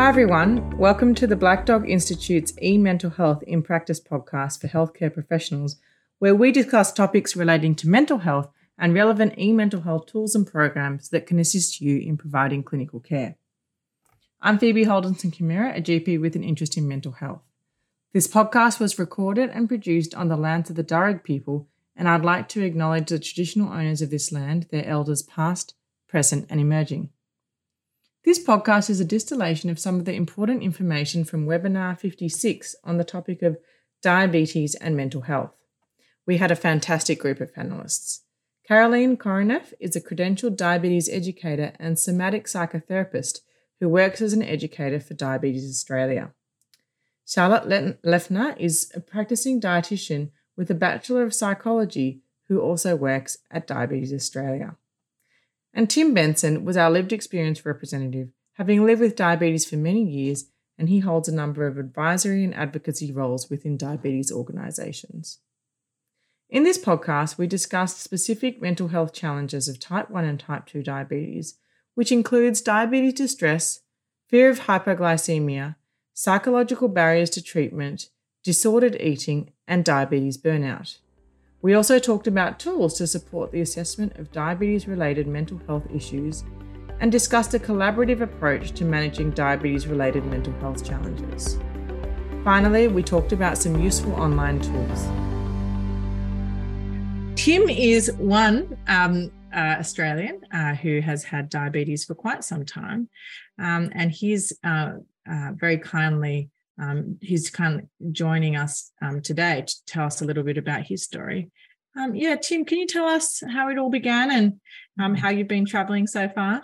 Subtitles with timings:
[0.00, 0.78] Hi, everyone.
[0.78, 5.76] Welcome to the Black Dog Institute's e Mental Health in Practice podcast for healthcare professionals,
[6.20, 10.46] where we discuss topics relating to mental health and relevant e mental health tools and
[10.46, 13.36] programs that can assist you in providing clinical care.
[14.40, 17.42] I'm Phoebe Holdenson Kermond, a GP with an interest in mental health.
[18.14, 22.24] This podcast was recorded and produced on the lands of the Darug people, and I'd
[22.24, 25.74] like to acknowledge the traditional owners of this land, their elders past,
[26.08, 27.10] present, and emerging.
[28.22, 32.98] This podcast is a distillation of some of the important information from webinar 56 on
[32.98, 33.56] the topic of
[34.02, 35.54] diabetes and mental health.
[36.26, 38.20] We had a fantastic group of panelists.
[38.68, 43.40] Caroline Koroneff is a credentialed diabetes educator and somatic psychotherapist
[43.80, 46.32] who works as an educator for Diabetes Australia.
[47.26, 53.66] Charlotte Leffner is a practicing dietitian with a Bachelor of Psychology who also works at
[53.66, 54.76] Diabetes Australia.
[55.72, 60.46] And Tim Benson was our lived experience representative, having lived with diabetes for many years,
[60.76, 65.38] and he holds a number of advisory and advocacy roles within diabetes organisations.
[66.48, 70.82] In this podcast, we discussed specific mental health challenges of type 1 and type 2
[70.82, 71.54] diabetes,
[71.94, 73.80] which includes diabetes distress,
[74.28, 75.76] fear of hypoglycemia,
[76.12, 78.08] psychological barriers to treatment,
[78.42, 80.98] disordered eating, and diabetes burnout.
[81.62, 86.42] We also talked about tools to support the assessment of diabetes related mental health issues
[87.00, 91.58] and discussed a collaborative approach to managing diabetes related mental health challenges.
[92.44, 95.04] Finally, we talked about some useful online tools.
[97.38, 103.06] Tim is one um, uh, Australian uh, who has had diabetes for quite some time,
[103.58, 104.92] um, and he's uh,
[105.30, 106.48] uh very kindly
[106.80, 110.86] um, who's kind of joining us um, today to tell us a little bit about
[110.86, 111.50] his story.
[111.98, 114.60] Um, yeah, Tim, can you tell us how it all began and
[115.00, 116.62] um, how you've been traveling so far?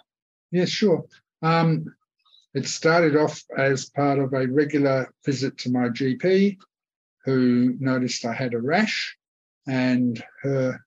[0.50, 1.04] Yeah, sure.
[1.42, 1.84] Um,
[2.54, 6.56] it started off as part of a regular visit to my GP,
[7.24, 9.16] who noticed I had a rash,
[9.66, 10.80] and her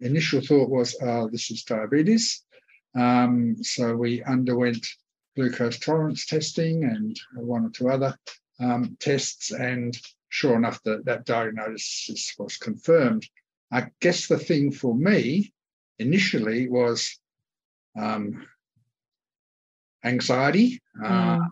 [0.00, 2.42] initial thought was, oh, this is diabetes.
[2.96, 4.86] Um, so we underwent
[5.36, 8.16] glucose tolerance testing and one or two other
[8.60, 9.96] um, tests, and
[10.28, 13.26] sure enough, that, that diagnosis was confirmed.
[13.70, 15.52] I guess the thing for me
[15.98, 17.18] initially was
[17.98, 18.46] um,
[20.04, 21.48] anxiety uh, mm.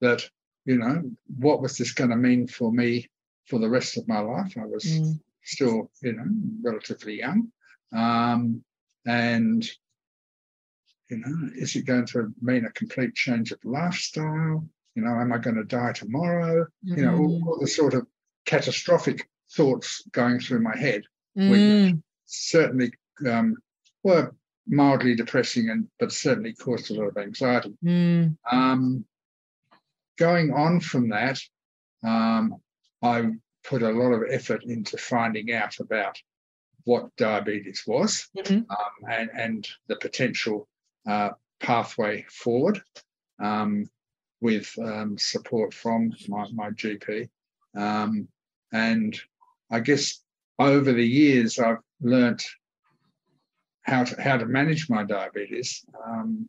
[0.00, 0.28] that,
[0.64, 1.02] you know,
[1.38, 3.08] what was this going to mean for me
[3.46, 4.54] for the rest of my life?
[4.56, 5.18] I was mm.
[5.42, 6.24] still, you know,
[6.62, 7.50] relatively young.
[7.92, 8.62] Um,
[9.06, 9.68] and,
[11.08, 14.68] you know, is it going to mean a complete change of lifestyle?
[14.94, 16.66] You know, am I going to die tomorrow?
[16.86, 16.96] Mm.
[16.96, 18.06] You know, all, all, the sort of
[18.44, 21.02] catastrophic thoughts going through my head,
[21.38, 21.50] mm.
[21.50, 21.96] which
[22.26, 22.92] certainly
[23.28, 23.56] um,
[24.02, 24.34] were
[24.66, 27.74] mildly depressing and but certainly caused a lot of anxiety.
[27.84, 28.36] Mm.
[28.50, 29.04] Um,
[30.18, 31.40] going on from that,
[32.04, 32.56] um,
[33.02, 33.30] I
[33.64, 36.16] put a lot of effort into finding out about
[36.84, 38.70] what diabetes was mm-hmm.
[38.70, 40.68] um, and, and the potential
[41.08, 41.30] uh,
[41.60, 42.82] pathway forward.
[43.42, 43.88] Um,
[44.40, 47.28] with um, support from my, my GP.
[47.76, 48.28] Um,
[48.72, 49.18] and
[49.70, 50.22] I guess
[50.58, 52.42] over the years, I've learnt
[53.82, 56.48] how to, how to manage my diabetes um,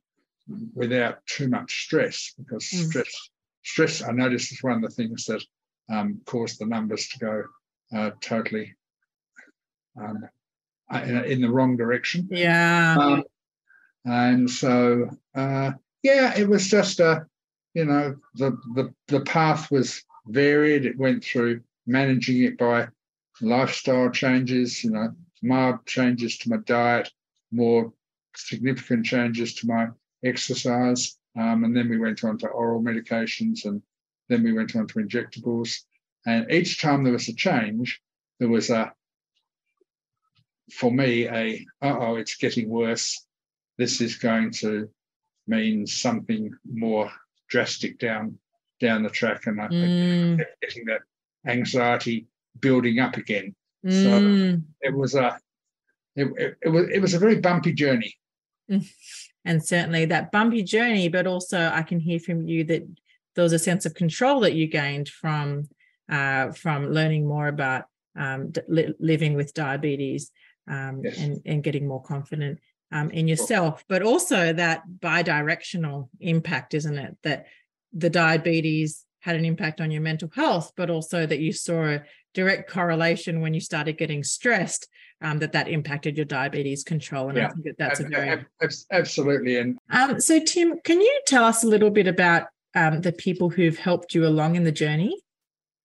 [0.74, 2.90] without too much stress because mm.
[2.90, 3.30] stress,
[3.64, 5.44] stress, I noticed is one of the things that
[5.92, 7.44] um, caused the numbers to go
[7.96, 8.74] uh, totally
[10.02, 10.28] um,
[10.94, 12.28] in, in, the wrong direction.
[12.32, 12.96] Yeah.
[13.00, 13.24] Um,
[14.06, 15.72] and so, uh,
[16.04, 17.26] yeah, it was just a,
[17.74, 20.86] you know, the, the, the path was varied.
[20.86, 22.88] It went through managing it by
[23.42, 27.10] lifestyle changes, you know, mild changes to my diet,
[27.52, 27.94] more
[28.36, 29.88] significant changes to my
[30.24, 31.18] exercise.
[31.38, 33.82] Um, and then we went on to oral medications and
[34.30, 35.80] then we went on to injectables.
[36.26, 38.02] And each time there was a change,
[38.40, 38.94] there was a,
[40.72, 43.26] for me, a, oh, it's getting worse.
[43.78, 44.90] This is going to
[45.48, 47.12] mean something more
[47.52, 48.40] drastic down
[48.80, 50.38] down the track, and I mm.
[50.40, 51.02] kept getting that
[51.46, 52.26] anxiety
[52.60, 53.54] building up again.
[53.86, 54.04] Mm.
[54.04, 55.40] So it was a
[56.16, 58.16] it, it, it, was it was a very bumpy journey.
[59.44, 62.84] And certainly that bumpy journey, but also I can hear from you that
[63.36, 65.68] there was a sense of control that you gained from
[66.12, 67.86] uh, from learning more about
[68.18, 70.32] um, li- living with diabetes
[70.70, 71.18] um, yes.
[71.18, 72.60] and, and getting more confident
[72.92, 77.18] um, in yourself, but also that bi-directional impact, isn't it?
[77.24, 77.46] That
[77.94, 82.04] the diabetes had an impact on your mental health, but also that you saw a
[82.34, 84.88] direct correlation when you started getting stressed,
[85.22, 87.30] um, that that impacted your diabetes control.
[87.30, 88.46] And yeah, I think that that's a very
[88.92, 89.58] absolutely.
[89.58, 93.50] And um, so, Tim, can you tell us a little bit about um, the people
[93.50, 95.22] who've helped you along in the journey?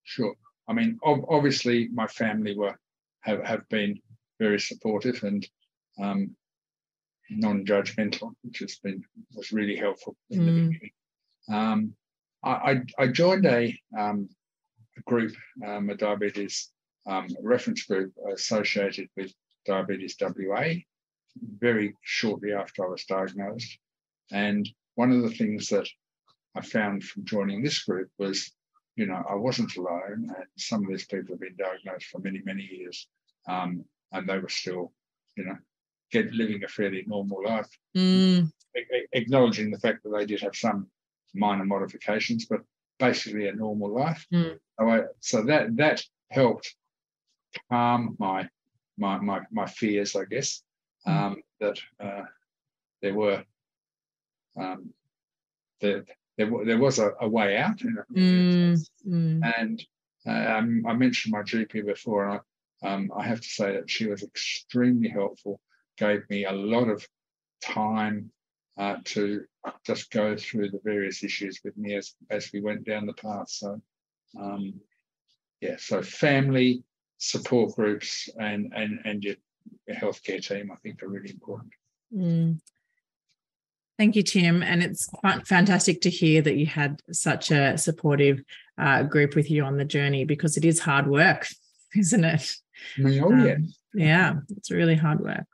[0.05, 0.35] Sure.
[0.69, 2.77] I mean, obviously, my family were
[3.21, 4.01] have, have been
[4.39, 5.47] very supportive and
[6.01, 6.37] um,
[7.31, 9.03] non-judgmental, which has been
[9.35, 10.47] was really helpful in mm.
[10.47, 10.91] the beginning.
[11.49, 11.95] Um,
[12.45, 14.29] I, I, joined a, um,
[14.97, 15.35] a group,
[15.67, 16.71] um, a diabetes
[17.07, 19.33] um, reference group associated with
[19.65, 20.75] Diabetes WA,
[21.59, 23.79] very shortly after I was diagnosed.
[24.33, 25.89] And one of the things that
[26.55, 28.53] I found from joining this group was,
[28.97, 32.41] you know, I wasn't alone, and some of these people have been diagnosed for many,
[32.45, 33.09] many years,
[33.49, 34.93] um, and they were still,
[35.37, 35.57] you know,
[36.13, 38.51] get living a fairly normal life, mm.
[39.13, 40.87] acknowledging the fact that they did have some
[41.35, 42.61] minor modifications, but
[42.99, 44.27] basically a normal life.
[44.33, 44.59] Mm.
[44.79, 46.75] So, I, so that that helped
[47.71, 48.49] calm my
[48.99, 50.63] my my, my fears, I guess,
[51.07, 51.13] mm.
[51.13, 52.23] um, that uh,
[53.03, 53.45] there were
[54.57, 54.91] um,
[55.81, 56.05] there,
[56.39, 57.81] there, there was a, a way out.
[57.83, 58.89] You know, mm.
[59.07, 59.53] mm.
[59.59, 59.83] And
[60.27, 62.41] um, I mentioned my GP before, and
[62.83, 65.61] I, um, I have to say that she was extremely helpful,
[65.97, 67.07] gave me a lot of
[67.63, 68.31] time
[68.79, 69.45] uh, to
[69.85, 73.49] just go through the various issues with me as, as we went down the path.
[73.49, 73.81] So,
[74.39, 74.75] um,
[75.61, 76.83] yeah, so family,
[77.19, 79.37] support groups, and and and your,
[79.91, 81.73] healthcare team, I think, are really important.
[82.15, 82.61] Mm.
[83.99, 84.63] Thank you, Tim.
[84.63, 85.09] And it's
[85.47, 88.43] fantastic to hear that you had such a supportive
[88.79, 91.47] uh, group with you on the journey because it is hard work,
[91.97, 92.53] isn't it?
[93.03, 93.57] Oh, um, yeah.
[93.95, 95.47] Yeah, it's really hard work.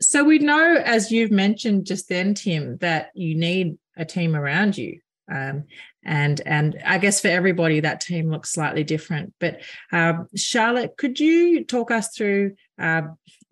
[0.00, 4.78] So we know, as you've mentioned just then, Tim, that you need a team around
[4.78, 5.00] you.
[5.30, 5.64] Um,
[6.04, 9.34] and and I guess for everybody that team looks slightly different.
[9.38, 9.60] But
[9.92, 13.02] uh, Charlotte, could you talk us through uh,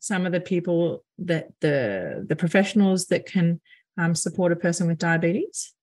[0.01, 3.61] some of the people that the the professionals that can
[3.99, 5.75] um, support a person with diabetes?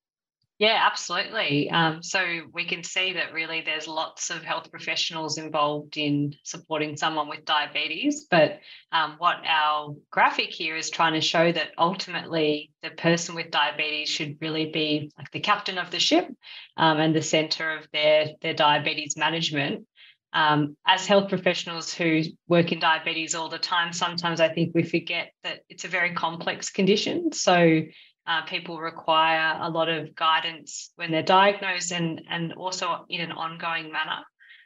[0.63, 1.69] Yeah, absolutely.
[1.69, 2.23] Um, so
[2.53, 7.43] we can see that really there's lots of health professionals involved in supporting someone with
[7.43, 8.27] diabetes.
[8.31, 8.61] But
[8.93, 14.07] um, what our graphic here is trying to show that ultimately the person with diabetes
[14.07, 16.29] should really be like the captain of the ship
[16.77, 19.85] um, and the center of their, their diabetes management.
[20.31, 24.83] Um, as health professionals who work in diabetes all the time, sometimes I think we
[24.83, 27.33] forget that it's a very complex condition.
[27.33, 27.81] So
[28.25, 33.31] uh, people require a lot of guidance when they're diagnosed and, and also in an
[33.31, 34.23] ongoing manner.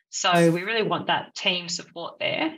[0.10, 2.58] So we really want that team support there.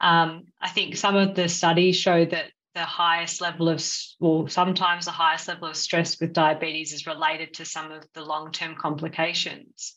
[0.00, 3.82] Um, I think some of the studies show that the highest level of,
[4.20, 8.22] well, sometimes the highest level of stress with diabetes is related to some of the
[8.22, 9.94] long term complications.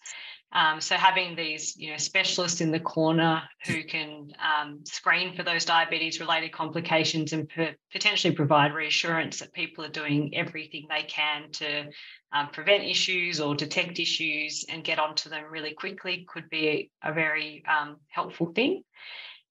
[0.51, 5.43] Um, so having these, you know, specialists in the corner who can um, screen for
[5.43, 11.51] those diabetes-related complications and per- potentially provide reassurance that people are doing everything they can
[11.51, 11.85] to
[12.33, 17.13] um, prevent issues or detect issues and get onto them really quickly could be a,
[17.13, 18.83] very um, helpful thing.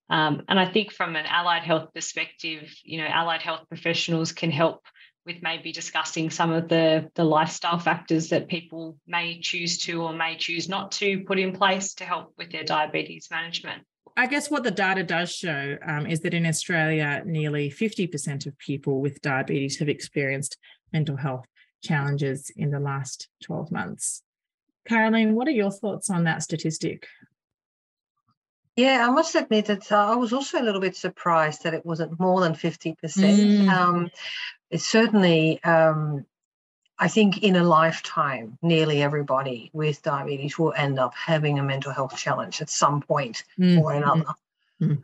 [0.09, 4.51] Um, and I think from an allied health perspective, you know, allied health professionals can
[4.51, 4.83] help
[5.29, 10.11] with maybe discussing some of the, the lifestyle factors that people may choose to or
[10.11, 13.83] may choose not to put in place to help with their diabetes management.
[14.17, 18.57] I guess what the data does show um, is that in Australia, nearly 50% of
[18.57, 20.57] people with diabetes have experienced
[20.91, 21.45] mental health
[21.83, 24.23] challenges in the last 12 months.
[24.87, 27.05] Caroline, what are your thoughts on that statistic?
[28.79, 31.85] Yeah, I must admit that uh, I was also a little bit surprised that it
[31.85, 32.95] wasn't more than 50%.
[32.95, 33.67] Mm.
[33.67, 34.09] Um,
[34.71, 36.25] it's certainly, um,
[36.97, 41.91] I think, in a lifetime, nearly everybody with diabetes will end up having a mental
[41.91, 43.81] health challenge at some point mm.
[43.81, 44.33] or another.
[44.81, 45.03] Mm.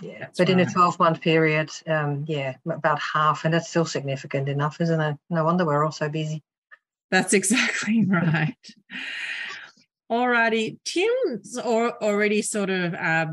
[0.00, 0.58] Yeah, that's but right.
[0.58, 5.00] in a 12 month period, um, yeah, about half, and that's still significant enough, isn't
[5.02, 5.18] it?
[5.28, 6.42] No wonder we're all so busy.
[7.10, 8.56] That's exactly right.
[10.10, 13.26] Alrighty, Tim's already sort of uh,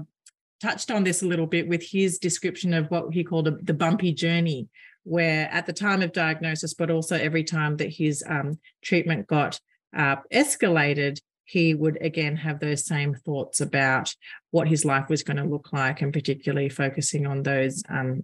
[0.61, 3.73] touched on this a little bit with his description of what he called a, the
[3.73, 4.69] bumpy journey
[5.03, 9.59] where at the time of diagnosis, but also every time that his um, treatment got
[9.95, 14.15] uh, escalated, he would again have those same thoughts about
[14.51, 18.23] what his life was going to look like, and particularly focusing on those um,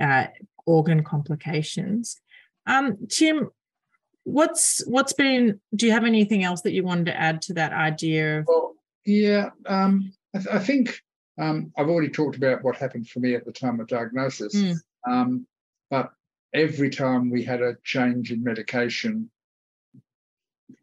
[0.00, 0.26] uh,
[0.64, 2.20] organ complications.
[2.66, 3.50] Um, Tim,
[4.24, 5.60] what's what's been?
[5.74, 8.40] Do you have anything else that you wanted to add to that idea?
[8.40, 8.74] Of- well,
[9.04, 11.00] yeah, um, I, th- I, think
[11.38, 14.54] um, I've already talked about what happened for me at the time of diagnosis.
[14.54, 14.76] Mm.
[15.08, 15.46] Um,
[15.90, 16.12] but
[16.54, 19.30] every time we had a change in medication,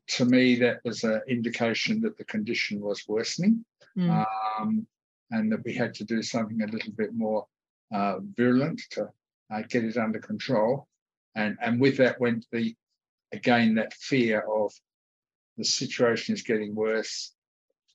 [0.08, 3.64] to me, that was an indication that the condition was worsening
[3.98, 4.26] mm.
[4.60, 4.86] um,
[5.32, 7.46] and that we had to do something a little bit more
[7.94, 9.08] uh, virulent to
[9.52, 10.88] uh, get it under control.
[11.36, 12.76] and and with that went the
[13.32, 14.74] again that fear of
[15.58, 17.34] the situation is getting worse.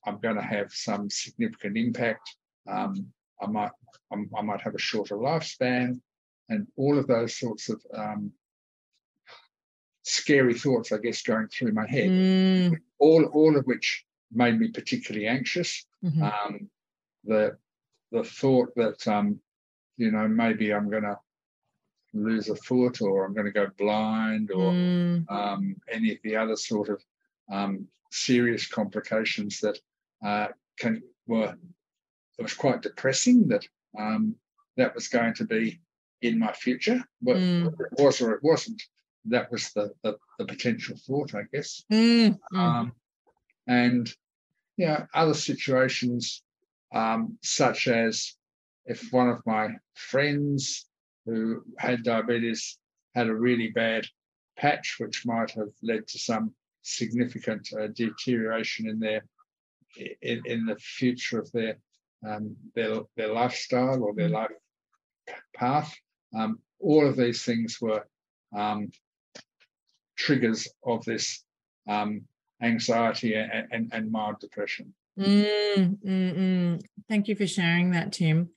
[0.05, 2.35] I'm going to have some significant impact.
[2.67, 3.11] Um,
[3.41, 3.71] I might
[4.11, 5.99] I'm, i might have a shorter lifespan,
[6.49, 8.31] and all of those sorts of um,
[10.03, 12.09] scary thoughts, I guess, going through my head.
[12.09, 12.77] Mm.
[12.99, 15.85] All all of which made me particularly anxious.
[16.03, 16.23] Mm-hmm.
[16.23, 16.69] Um,
[17.23, 17.57] the
[18.11, 19.39] the thought that um,
[19.97, 21.17] you know maybe I'm going to
[22.15, 25.29] lose a foot or I'm going to go blind or mm.
[25.29, 27.03] um, any of the other sort of
[27.51, 29.77] um, serious complications that
[30.25, 30.47] uh,
[30.79, 31.55] can were
[32.37, 33.67] it was quite depressing that
[33.97, 34.35] um,
[34.77, 35.79] that was going to be
[36.21, 37.03] in my future.
[37.21, 37.67] But mm.
[37.67, 38.81] it was or it wasn't,
[39.25, 41.83] that was the the, the potential thought, I guess.
[41.91, 42.37] Mm.
[42.53, 42.93] Um,
[43.67, 44.11] and
[44.77, 46.43] yeah, other situations
[46.93, 48.33] um, such as
[48.85, 50.85] if one of my friends
[51.25, 52.77] who had diabetes
[53.15, 54.05] had a really bad
[54.57, 59.25] patch, which might have led to some significant uh, deterioration in their
[60.21, 61.77] in, in the future of their
[62.27, 64.33] um, their their lifestyle or their mm.
[64.33, 64.51] life
[65.55, 65.93] path.
[66.37, 68.05] Um, all of these things were
[68.55, 68.91] um,
[70.17, 71.43] triggers of this
[71.87, 72.21] um,
[72.61, 74.93] anxiety and, and, and, mild depression.
[75.19, 76.81] Mm, mm, mm.
[77.07, 78.49] Thank you for sharing that, Tim.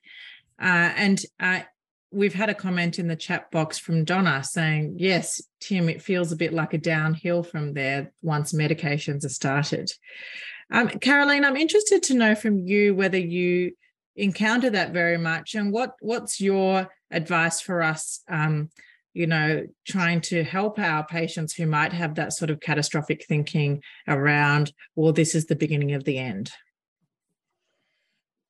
[0.61, 1.61] Uh, and uh,
[2.11, 6.31] we've had a comment in the chat box from Donna saying, yes, Tim, it feels
[6.31, 9.91] a bit like a downhill from there once medications are started.
[10.71, 13.73] Um, Caroline, I'm interested to know from you whether you
[14.15, 18.69] encounter that very much and what what's your advice for us um,
[19.13, 23.81] you know trying to help our patients who might have that sort of catastrophic thinking
[24.07, 26.51] around well this is the beginning of the end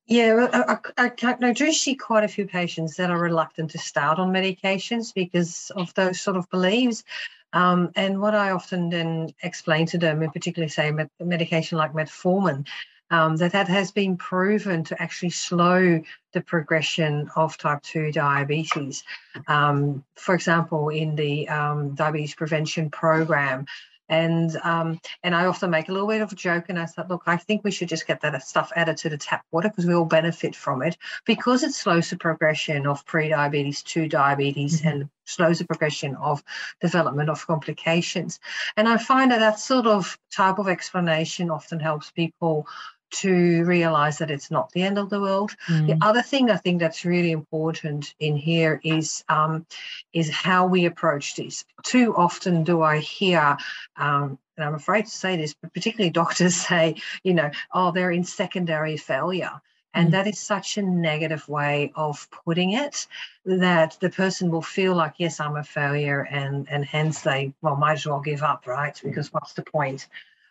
[0.06, 3.78] yeah, I, I, I, I, do see quite a few patients that are reluctant to
[3.78, 7.04] start on medications because of those sort of beliefs.
[7.52, 11.92] Um, and what I often then explain to them, and particularly say med- medication like
[11.92, 12.66] metformin,
[13.10, 16.00] um, that that has been proven to actually slow
[16.32, 19.02] the progression of type 2 diabetes.
[19.48, 23.66] Um, for example, in the um, diabetes prevention program,
[24.10, 27.08] and um, and I often make a little bit of a joke, and I said,
[27.08, 29.86] look, I think we should just get that stuff added to the tap water because
[29.86, 34.88] we all benefit from it because it slows the progression of pre-diabetes to diabetes mm-hmm.
[34.88, 36.42] and slows the progression of
[36.80, 38.40] development of complications.
[38.76, 42.66] And I find that that sort of type of explanation often helps people
[43.10, 45.54] to realize that it's not the end of the world.
[45.68, 45.86] Mm.
[45.86, 49.66] The other thing I think that's really important in here is um,
[50.12, 51.64] is how we approach this.
[51.82, 53.56] Too often do I hear,
[53.96, 58.12] um, and I'm afraid to say this, but particularly doctors say, you know, oh, they're
[58.12, 59.60] in secondary failure.
[59.92, 60.10] And mm.
[60.12, 63.06] that is such a negative way of putting it
[63.44, 67.76] that the person will feel like, yes, I'm a failure, and and hence they well
[67.76, 68.98] might as well give up, right?
[69.02, 70.06] Because what's the point?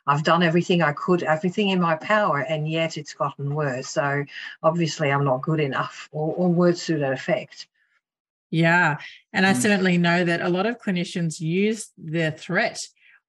[0.07, 3.89] I've done everything I could, everything in my power, and yet it's gotten worse.
[3.89, 4.23] So
[4.63, 7.67] obviously, I'm not good enough, or, or words to that effect.
[8.51, 8.97] Yeah.
[9.33, 9.57] And I mm.
[9.57, 12.79] certainly know that a lot of clinicians use the threat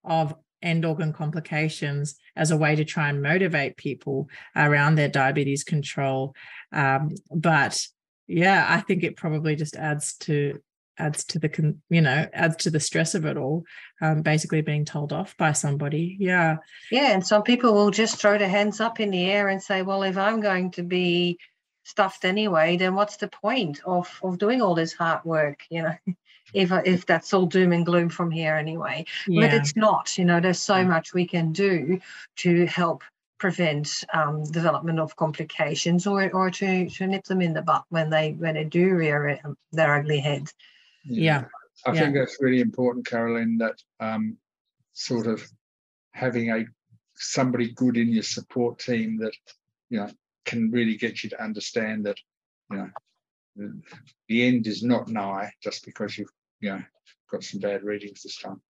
[0.04, 5.64] of end organ complications as a way to try and motivate people around their diabetes
[5.64, 6.34] control.
[6.72, 7.78] Um, but
[8.26, 10.60] yeah, I think it probably just adds to
[11.00, 13.64] adds to the you know adds to the stress of it all
[14.00, 16.16] um, basically being told off by somebody.
[16.20, 16.58] Yeah.
[16.90, 19.82] Yeah and some people will just throw their hands up in the air and say
[19.82, 21.38] well if i'm going to be
[21.84, 25.94] stuffed anyway then what's the point of of doing all this hard work you know
[26.54, 29.04] if if that's all doom and gloom from here anyway?
[29.26, 29.46] Yeah.
[29.46, 32.00] but it's not you know there's so much we can do
[32.36, 33.04] to help
[33.38, 38.10] prevent um, development of complications or, or to, to nip them in the butt when
[38.10, 39.40] they when they do rear
[39.72, 40.46] their ugly head
[41.04, 41.44] yeah.
[41.86, 42.00] I yeah.
[42.00, 44.36] think that's really important, Caroline, that um,
[44.92, 45.42] sort of
[46.12, 46.64] having a
[47.16, 49.34] somebody good in your support team that
[49.88, 50.10] you know
[50.44, 52.16] can really get you to understand that
[52.70, 52.90] you know
[53.56, 53.80] the,
[54.28, 56.30] the end is not nigh just because you've
[56.60, 56.82] you know
[57.30, 58.60] got some bad readings this time.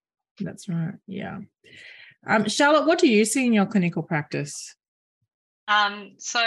[0.41, 0.95] That's right.
[1.07, 1.39] Yeah.
[2.27, 4.75] Um, Charlotte, what do you see in your clinical practice?
[5.69, 6.41] Um, so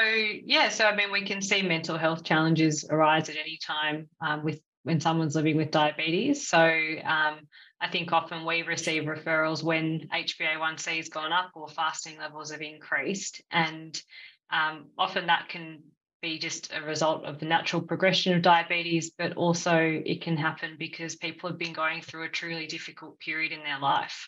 [0.46, 4.44] yeah, so I mean, we can see mental health challenges arise at any time um,
[4.44, 6.48] with when someone's living with diabetes.
[6.48, 7.40] So um,
[7.82, 12.62] I think often we receive referrals when HbA1c has gone up or fasting levels have
[12.62, 13.42] increased.
[13.52, 14.00] And
[14.52, 15.84] um, often that can
[16.22, 20.76] be just a result of the natural progression of diabetes, but also it can happen
[20.80, 24.28] because people have been going through a truly difficult period in their life.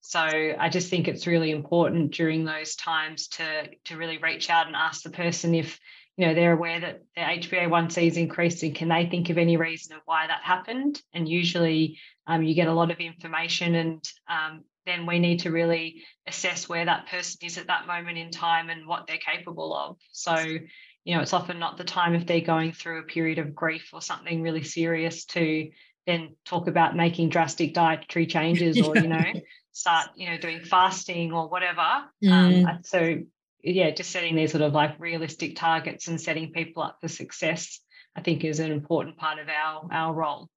[0.00, 4.66] So I just think it's really important during those times to to really reach out
[4.66, 5.78] and ask the person if
[6.16, 8.74] you know they're aware that their HbA1c is increasing.
[8.74, 11.00] Can they think of any reason of why that happened?
[11.12, 15.50] And usually, um, you get a lot of information, and um, then we need to
[15.50, 19.74] really assess where that person is at that moment in time and what they're capable
[19.74, 19.96] of.
[20.10, 23.54] So, you know, it's often not the time if they're going through a period of
[23.54, 25.70] grief or something really serious to
[26.06, 29.24] then talk about making drastic dietary changes or you know
[29.72, 32.66] start you know doing fasting or whatever mm.
[32.66, 33.18] um, so
[33.62, 37.80] yeah just setting these sort of like realistic targets and setting people up for success
[38.16, 40.48] i think is an important part of our our role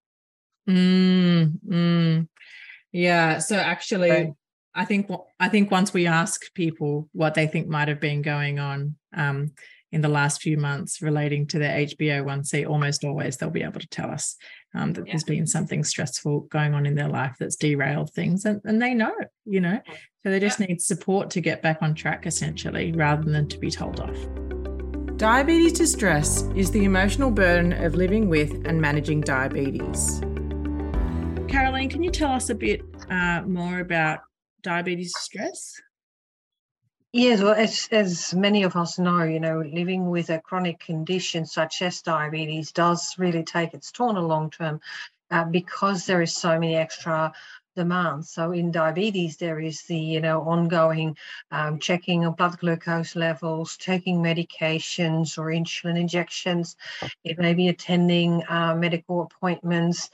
[0.67, 2.27] mm, mm.
[2.91, 4.33] yeah so actually right.
[4.73, 5.09] i think
[5.39, 9.51] i think once we ask people what they think might have been going on um,
[9.95, 13.87] in the last few months relating to their HbA1c, almost always they'll be able to
[13.87, 14.35] tell us
[14.73, 15.13] um, that yeah.
[15.13, 18.93] there's been something stressful going on in their life that's derailed things, and, and they
[18.93, 19.13] know,
[19.45, 19.79] you know.
[20.25, 20.65] So they just yeah.
[20.65, 24.17] need support to get back on track, essentially, rather than to be told off.
[25.17, 30.21] Diabetes distress is the emotional burden of living with and managing diabetes.
[31.47, 34.21] Caroline, can you tell us a bit uh, more about
[34.63, 35.79] diabetes distress?
[37.13, 41.45] Yes, well, as, as many of us know, you know, living with a chronic condition
[41.45, 44.81] such as diabetes does really take its toll on a long term
[45.29, 47.31] uh, because there is so many extra
[47.75, 48.29] demands.
[48.29, 51.17] So in diabetes, there is the you know ongoing
[51.51, 56.75] um, checking of blood glucose levels, taking medications or insulin injections.
[57.23, 60.09] It may be attending uh, medical appointments,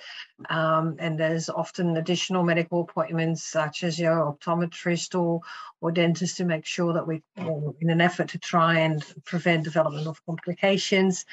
[0.50, 5.42] um, and there's often additional medical appointments such as your optometrist or
[5.82, 10.08] or dentist to make sure that we, in an effort to try and prevent development
[10.08, 11.26] of complications.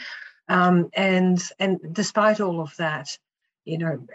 [0.48, 3.18] Um, and and despite all of that,
[3.64, 4.06] you know,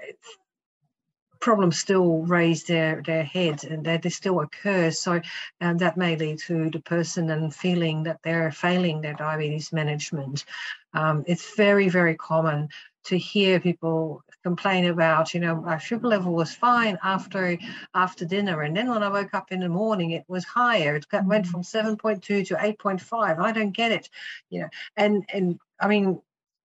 [1.43, 4.91] problems still raise their, their head and they, they still occur.
[4.91, 5.19] So
[5.61, 10.45] um, that may lead to the person and feeling that they're failing their diabetes management.
[10.93, 12.69] Um, it's very, very common
[13.09, 17.57] to hear people complain about, you know, my sugar level was fine after
[17.93, 20.95] after dinner, and then when I woke up in the morning, it was higher.
[20.95, 21.51] It got, went mm.
[21.51, 23.39] from seven point two to eight point five.
[23.39, 24.09] I don't get it,
[24.49, 26.21] you know, and and I mean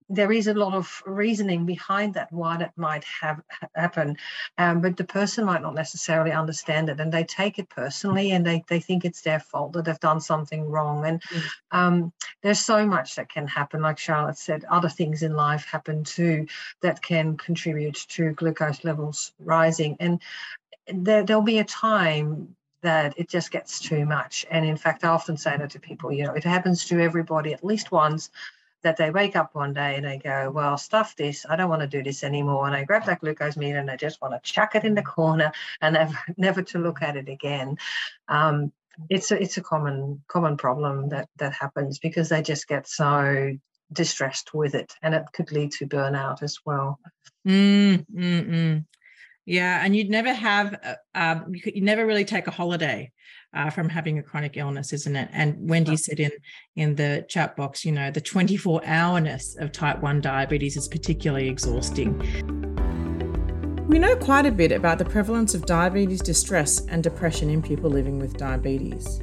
[0.08, 3.40] there is a lot of reasoning behind that why that might have
[3.74, 4.16] happen
[4.56, 8.46] um, but the person might not necessarily understand it and they take it personally and
[8.46, 11.42] they, they think it's their fault that they've done something wrong and mm.
[11.72, 16.04] um, there's so much that can happen like charlotte said other things in life happen
[16.04, 16.46] too
[16.80, 20.20] that can contribute to glucose levels rising and
[20.86, 24.46] there, there'll be a time that it just gets too much.
[24.50, 27.52] And in fact, I often say that to people, you know, it happens to everybody
[27.52, 28.30] at least once
[28.82, 31.44] that they wake up one day and they go, well, stuff this.
[31.48, 32.66] I don't want to do this anymore.
[32.66, 35.02] And I grab that glucose meter and I just want to chuck it in the
[35.02, 37.78] corner and never, never to look at it again.
[38.28, 38.72] Um,
[39.08, 43.56] it's a, it's a common common problem that that happens because they just get so
[43.92, 46.98] distressed with it and it could lead to burnout as well.
[47.46, 48.84] Mm, mm, mm.
[49.48, 53.10] Yeah, and you'd never have, uh, um, you, could, you never really take a holiday
[53.54, 55.30] uh, from having a chronic illness, isn't it?
[55.32, 56.32] And Wendy said in
[56.76, 61.48] in the chat box, you know, the 24 hourness of type 1 diabetes is particularly
[61.48, 62.18] exhausting.
[63.88, 67.88] We know quite a bit about the prevalence of diabetes distress and depression in people
[67.88, 69.22] living with diabetes.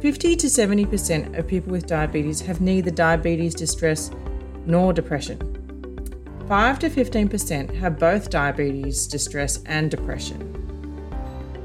[0.00, 4.10] 50 to 70% of people with diabetes have neither diabetes distress
[4.66, 5.63] nor depression.
[6.48, 10.50] 5 to 15% have both diabetes distress and depression.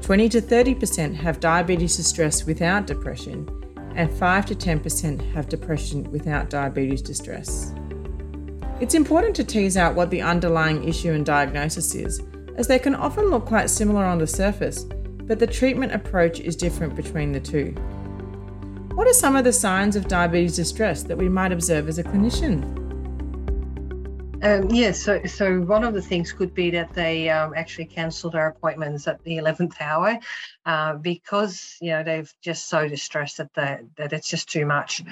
[0.00, 3.46] 20 to 30% have diabetes distress without depression,
[3.94, 7.74] and 5 to 10% have depression without diabetes distress.
[8.80, 12.22] It's important to tease out what the underlying issue and diagnosis is,
[12.56, 14.84] as they can often look quite similar on the surface,
[15.24, 17.72] but the treatment approach is different between the two.
[18.94, 22.04] What are some of the signs of diabetes distress that we might observe as a
[22.04, 22.79] clinician?
[24.42, 28.34] Um, yes, so so one of the things could be that they um, actually cancelled
[28.34, 30.18] our appointments at the eleventh hour
[30.64, 35.02] uh, because you know they've just so distressed that they, that it's just too much.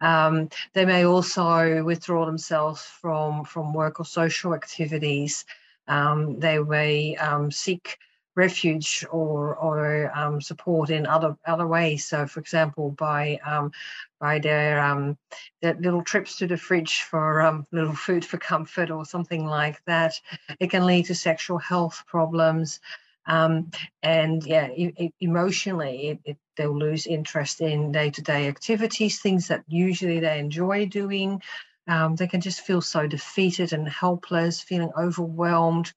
[0.00, 5.44] Um, they may also withdraw themselves from from work or social activities.
[5.88, 7.98] Um, they may um, seek
[8.36, 12.04] refuge or or um, support in other other ways.
[12.04, 13.72] So, for example, by um,
[14.20, 15.16] by their um,
[15.62, 19.82] their little trips to the fridge for um, little food for comfort or something like
[19.86, 20.14] that,
[20.60, 22.80] it can lead to sexual health problems.
[23.28, 23.72] Um,
[24.04, 30.20] and yeah, it, emotionally, it, it, they'll lose interest in day-to-day activities, things that usually
[30.20, 31.42] they enjoy doing.
[31.88, 35.92] Um, they can just feel so defeated and helpless, feeling overwhelmed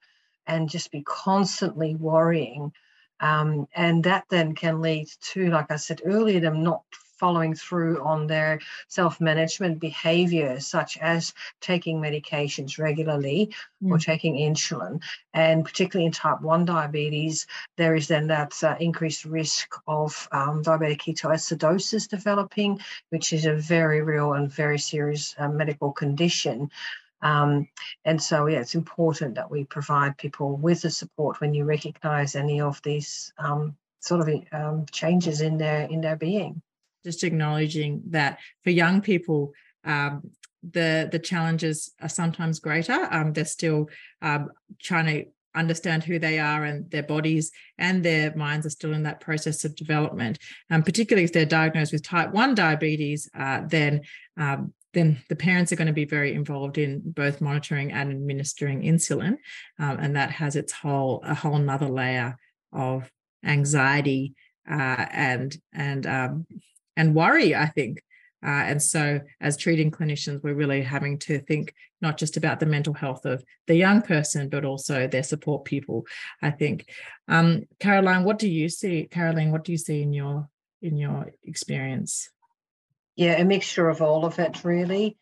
[0.50, 2.74] and just be constantly worrying.
[3.22, 6.84] Um, and that then can lead to, like I said earlier, them not
[7.20, 13.92] following through on their self management behaviors, such as taking medications regularly mm.
[13.92, 15.02] or taking insulin.
[15.34, 17.46] And particularly in type 1 diabetes,
[17.78, 23.54] there is then that uh, increased risk of um, diabetic ketoacidosis developing, which is a
[23.54, 26.72] very real and very serious uh, medical condition.
[27.22, 27.68] Um,
[28.06, 32.36] and so, yeah, it's important that we provide people with the support when you recognise
[32.36, 36.62] any of these um, sort of um, changes in their in their being.
[37.04, 39.54] Just acknowledging that for young people,
[39.84, 40.32] um,
[40.64, 43.08] the the challenges are sometimes greater.
[43.12, 43.90] Um, they're still
[44.22, 44.52] um,
[44.82, 49.04] trying to understand who they are and their bodies and their minds are still in
[49.04, 50.38] that process of development.
[50.70, 54.02] And particularly if they're diagnosed with type 1 diabetes, uh, then
[54.38, 58.82] um, then the parents are going to be very involved in both monitoring and administering
[58.82, 59.38] insulin,
[59.78, 62.38] um, and that has its whole a whole another layer
[62.74, 63.10] of
[63.44, 64.36] anxiety
[64.70, 66.48] uh, and and um,
[66.98, 67.56] and worry.
[67.56, 68.02] I think.
[68.42, 72.66] Uh, and so, as treating clinicians, we're really having to think not just about the
[72.66, 76.06] mental health of the young person, but also their support people.
[76.42, 76.90] I think,
[77.28, 79.10] um, Caroline, what do you see?
[79.12, 80.48] Caroline, what do you see in your
[80.82, 82.30] in your experience?
[83.20, 85.18] Yeah, a mixture of all of it, really.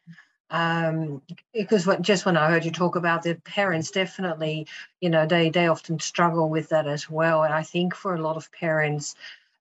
[0.52, 4.68] Um, because what, just when I heard you talk about the parents, definitely,
[5.02, 7.42] you know, they they often struggle with that as well.
[7.42, 9.16] And I think for a lot of parents,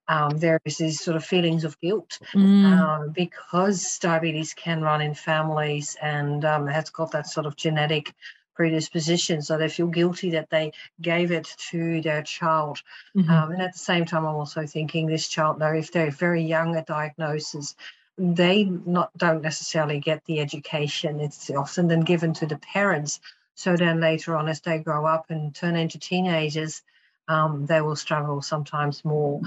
[0.07, 2.65] um, there is these sort of feelings of guilt mm.
[2.79, 8.13] um, because diabetes can run in families and um, has got that sort of genetic
[8.53, 9.41] predisposition.
[9.41, 12.83] So they feel guilty that they gave it to their child.
[13.15, 13.31] Mm-hmm.
[13.31, 16.43] Um, and at the same time, I'm also thinking this child, though, if they're very
[16.43, 17.75] young at diagnosis,
[18.17, 21.19] they not don't necessarily get the education.
[21.19, 23.19] It's often then given to the parents.
[23.55, 26.81] So then later on, as they grow up and turn into teenagers,
[27.27, 29.41] um, they will struggle sometimes more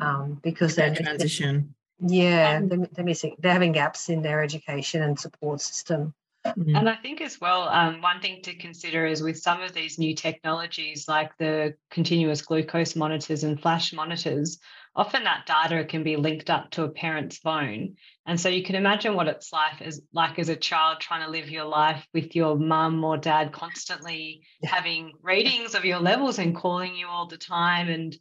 [0.00, 1.74] um, because they're transition.
[2.00, 3.36] Yeah, they're, they're, missing.
[3.38, 6.14] They're having gaps in their education and support system.
[6.54, 6.76] Mm-hmm.
[6.76, 9.98] And I think as well, um, one thing to consider is with some of these
[9.98, 14.58] new technologies like the continuous glucose monitors and flash monitors,
[14.94, 17.96] often that data can be linked up to a parent's phone.
[18.26, 21.30] And so you can imagine what it's like as like as a child trying to
[21.30, 24.70] live your life with your mum or dad constantly yeah.
[24.70, 27.88] having readings of your levels and calling you all the time.
[27.88, 28.16] And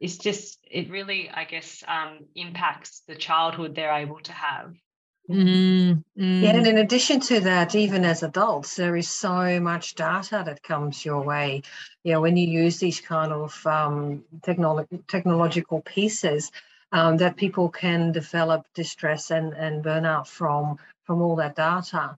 [0.00, 4.74] it's just it really, I guess, um, impacts the childhood they're able to have.
[5.28, 6.42] Mm, mm.
[6.42, 10.62] Yeah, and in addition to that, even as adults, there is so much data that
[10.62, 11.62] comes your way.
[12.04, 16.52] You know, when you use these kind of um, technolo- technological pieces,
[16.92, 22.16] um, that people can develop distress and, and burnout from from all that data.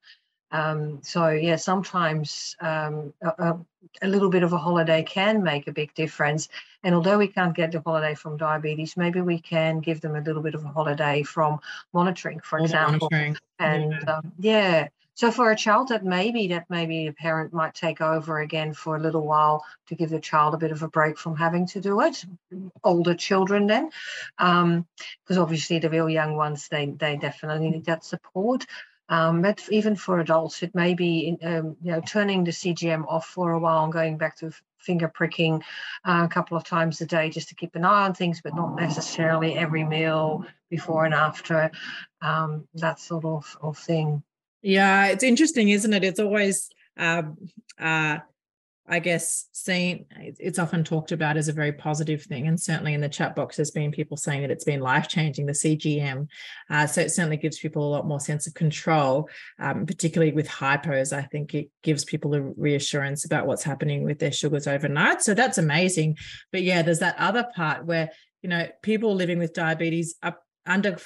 [0.53, 3.57] Um, so yeah, sometimes um, a,
[4.03, 6.49] a, little bit of a holiday can make a big difference.
[6.83, 10.21] And although we can't get the holiday from diabetes, maybe we can give them a
[10.21, 11.61] little bit of a holiday from
[11.93, 13.09] monitoring, for example.
[13.11, 13.37] Monitoring.
[13.59, 14.17] And yeah.
[14.17, 14.89] Um, yeah.
[15.15, 18.97] So for a child that maybe that maybe a parent might take over again for
[18.97, 21.81] a little while to give the child a bit of a break from having to
[21.83, 22.25] do it.
[22.83, 23.91] Older children then,
[24.39, 24.87] because um,
[25.39, 28.65] obviously the real young ones they they definitely need that support.
[29.11, 33.27] Um, but even for adults, it may be um, you know turning the CGM off
[33.27, 35.63] for a while and going back to finger pricking
[36.05, 38.55] uh, a couple of times a day just to keep an eye on things, but
[38.55, 41.71] not necessarily every meal before and after
[42.23, 44.23] um, that sort of, of thing.
[44.63, 46.05] Yeah, it's interesting, isn't it?
[46.05, 47.37] It's always um,
[47.79, 48.19] uh,
[48.91, 53.01] I guess seen it's often talked about as a very positive thing, and certainly in
[53.01, 55.47] the chat box there's been people saying that it's been life changing.
[55.47, 56.27] The CGM,
[56.69, 59.29] uh, so it certainly gives people a lot more sense of control,
[59.61, 61.17] um, particularly with hypos.
[61.17, 65.23] I think it gives people a reassurance about what's happening with their sugars overnight.
[65.23, 66.19] So that's amazing.
[66.51, 68.11] But yeah, there's that other part where
[68.43, 70.97] you know people living with diabetes are under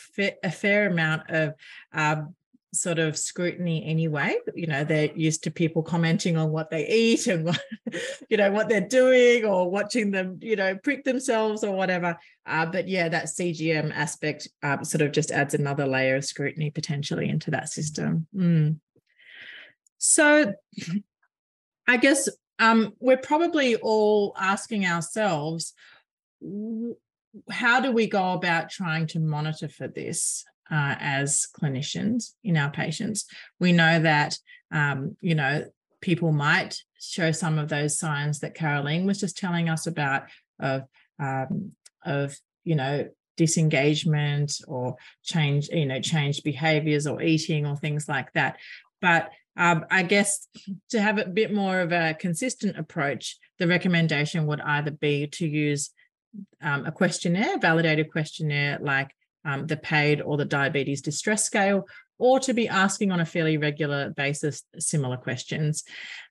[0.43, 1.55] a fair amount of
[1.93, 2.35] um,
[2.75, 7.27] sort of scrutiny anyway you know they're used to people commenting on what they eat
[7.27, 7.61] and what
[8.29, 12.17] you know what they're doing or watching them you know prick themselves or whatever.
[12.47, 16.71] Uh, but yeah that cgm aspect um, sort of just adds another layer of scrutiny
[16.71, 18.27] potentially into that system.
[18.35, 18.79] Mm.
[19.99, 20.53] so
[21.89, 22.29] i guess
[22.61, 25.73] um, we're probably all asking ourselves
[27.51, 32.71] how do we go about trying to monitor for this uh, as clinicians in our
[32.71, 33.27] patients.
[33.61, 34.39] We know that,
[34.73, 35.65] um, you know,
[36.01, 40.25] people might show some of those signs that Caroline was just telling us about
[40.61, 40.83] of,
[41.19, 41.73] um,
[42.05, 48.33] of you know, disengagement or change, you know, changed behaviors or eating or things like
[48.33, 48.59] that.
[49.01, 50.49] But um, I guess
[50.91, 55.47] to have a bit more of a consistent approach, the recommendation would either be to
[55.47, 55.91] use
[56.61, 59.11] um, a questionnaire, validated questionnaire like
[59.45, 61.87] um, the PAID or the diabetes distress scale,
[62.19, 65.85] or to be asking on a fairly regular basis similar questions.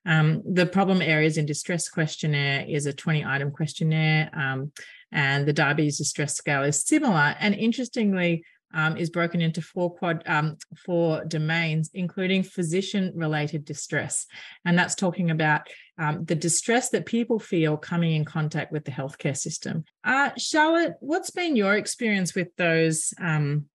[0.06, 4.72] Um, the problem areas in distress questionnaire is a 20 item questionnaire, um,
[5.12, 7.36] and the diabetes distress scale is similar.
[7.38, 14.26] And interestingly, um, is broken into four quad um, four domains, including physician-related distress,
[14.64, 15.62] and that's talking about
[15.98, 19.84] um, the distress that people feel coming in contact with the healthcare system.
[20.02, 23.66] Uh, Charlotte, what's been your experience with those um,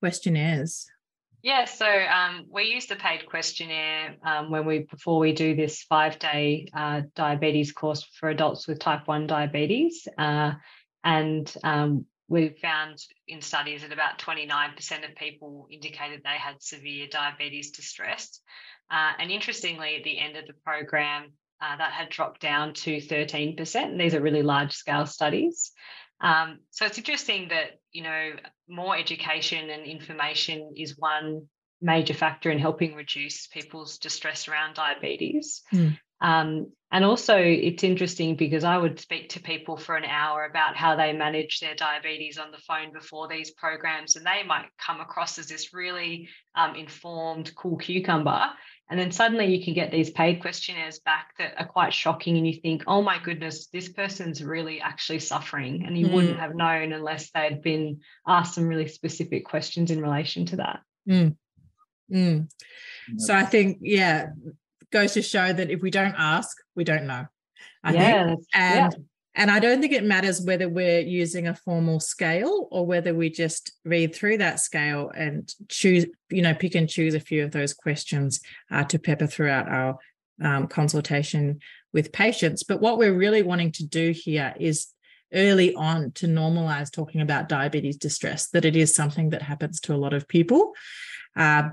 [0.00, 0.86] questionnaires?
[1.40, 5.82] Yeah, so um, we use the PAID questionnaire um, when we before we do this
[5.84, 10.52] five-day uh, diabetes course for adults with type one diabetes, uh,
[11.04, 17.06] and um, we found in studies that about 29% of people indicated they had severe
[17.10, 18.40] diabetes distress.
[18.90, 22.98] Uh, and interestingly, at the end of the program, uh, that had dropped down to
[22.98, 23.74] 13%.
[23.76, 25.72] And these are really large scale studies.
[26.20, 28.32] Um, so it's interesting that, you know,
[28.68, 31.48] more education and information is one
[31.80, 35.62] major factor in helping reduce people's distress around diabetes.
[35.72, 35.98] Mm.
[36.20, 40.74] Um, and also, it's interesting because I would speak to people for an hour about
[40.74, 45.00] how they manage their diabetes on the phone before these programs, and they might come
[45.00, 48.46] across as this really um, informed, cool cucumber.
[48.90, 52.46] And then suddenly you can get these PAID questionnaires back that are quite shocking, and
[52.46, 55.84] you think, oh my goodness, this person's really actually suffering.
[55.84, 56.12] And you mm.
[56.14, 60.80] wouldn't have known unless they'd been asked some really specific questions in relation to that.
[61.06, 61.36] Mm.
[62.10, 62.48] Mm.
[63.18, 64.28] So I think, yeah,
[64.90, 67.26] goes to show that if we don't ask, we don't know.
[67.82, 68.40] I yeah, think.
[68.54, 68.98] And yeah.
[69.34, 73.30] and I don't think it matters whether we're using a formal scale or whether we
[73.30, 77.52] just read through that scale and choose, you know, pick and choose a few of
[77.52, 79.98] those questions uh, to pepper throughout our
[80.42, 81.60] um, consultation
[81.92, 82.62] with patients.
[82.62, 84.88] But what we're really wanting to do here is
[85.32, 89.94] early on to normalize talking about diabetes distress, that it is something that happens to
[89.94, 90.72] a lot of people.
[91.36, 91.70] Uh,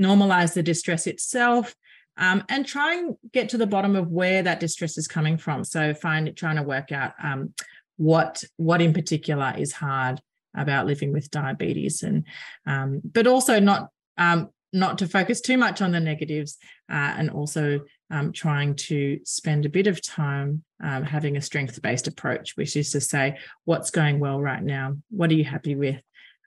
[0.00, 1.74] normalize the distress itself,
[2.16, 5.64] um, and try and get to the bottom of where that distress is coming from.
[5.64, 7.54] So find trying to work out um,
[7.96, 10.20] what what in particular is hard
[10.56, 12.24] about living with diabetes, and
[12.66, 16.58] um, but also not um, not to focus too much on the negatives,
[16.90, 21.80] uh, and also um, trying to spend a bit of time um, having a strength
[21.80, 25.74] based approach, which is to say what's going well right now, what are you happy
[25.74, 26.00] with,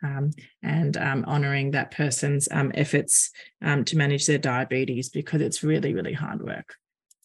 [0.03, 0.31] um,
[0.63, 3.31] and um, honoring that person's um, efforts
[3.61, 6.75] um, to manage their diabetes because it's really, really hard work.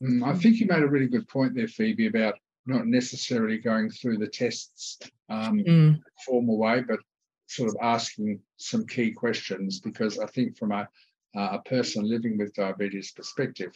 [0.02, 2.34] Mm, I think you made a really good point there, Phoebe, about
[2.66, 6.00] not necessarily going through the tests um, mm.
[6.24, 6.98] formal way, but
[7.46, 10.88] sort of asking some key questions because I think from a,
[11.34, 13.72] a person living with diabetes perspective,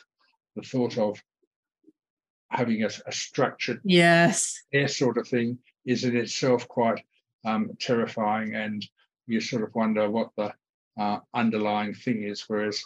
[0.54, 1.20] the thought of
[2.48, 7.02] having a, a structured yes care sort of thing is in itself quite
[7.46, 8.84] um, terrifying, and
[9.26, 10.52] you sort of wonder what the
[11.00, 12.44] uh, underlying thing is.
[12.48, 12.82] Whereas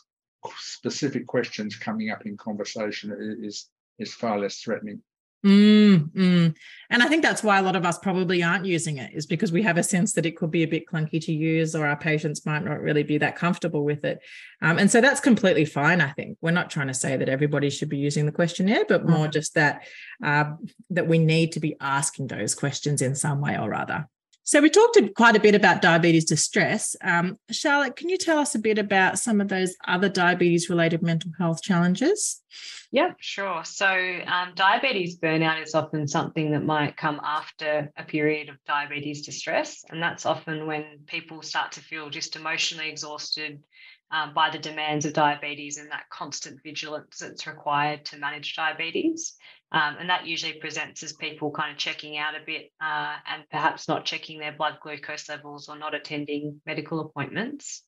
[0.58, 3.68] specific questions coming up in conversation is
[3.98, 5.02] is far less threatening.
[5.44, 6.54] Mm, mm.
[6.90, 9.52] And I think that's why a lot of us probably aren't using it, is because
[9.52, 11.96] we have a sense that it could be a bit clunky to use, or our
[11.96, 14.20] patients might not really be that comfortable with it.
[14.60, 16.02] Um, and so that's completely fine.
[16.02, 19.08] I think we're not trying to say that everybody should be using the questionnaire, but
[19.08, 19.32] more mm.
[19.32, 19.84] just that
[20.22, 20.44] uh,
[20.90, 24.08] that we need to be asking those questions in some way or other.
[24.42, 26.96] So we talked quite a bit about diabetes distress.
[27.02, 31.30] Um, Charlotte, can you tell us a bit about some of those other diabetes-related mental
[31.38, 32.42] health challenges?
[32.90, 33.62] Yeah, sure.
[33.64, 39.24] So um, diabetes burnout is often something that might come after a period of diabetes
[39.24, 43.62] distress, and that's often when people start to feel just emotionally exhausted
[44.10, 49.34] um, by the demands of diabetes and that constant vigilance that's required to manage diabetes.
[49.72, 53.44] Um, and that usually presents as people kind of checking out a bit uh, and
[53.50, 57.84] perhaps not checking their blood glucose levels or not attending medical appointments.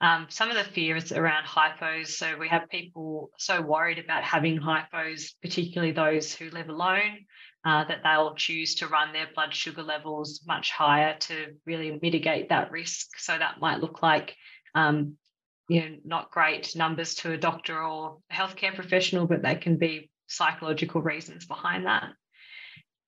[0.00, 2.08] Um, some of the fears around hypos.
[2.08, 7.18] So we have people so worried about having hypos, particularly those who live alone,
[7.64, 12.48] uh, that they'll choose to run their blood sugar levels much higher to really mitigate
[12.48, 13.18] that risk.
[13.18, 14.36] So that might look like
[14.74, 15.16] um,
[15.68, 19.76] you know, not great numbers to a doctor or a healthcare professional, but they can
[19.76, 22.08] be psychological reasons behind that.